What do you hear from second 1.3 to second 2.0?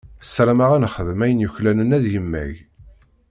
yuklalen